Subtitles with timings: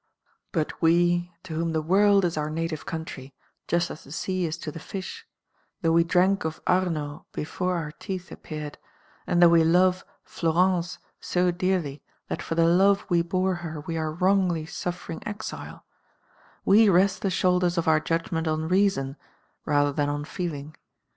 [0.51, 3.35] But wc, to whom t'• world is our native country,
[3.67, 5.27] just as the sea is t the fish,
[5.83, 8.79] though we drank of Arno before our teeth appeared,
[9.27, 13.81] and though we love [203 Florence so dearly that for the love wc bore her
[13.81, 15.85] we are wrongfully suffering exile—
[16.65, 19.17] we rest the shoulders of our judgment on reason
[19.65, 20.75] rather than on feeling.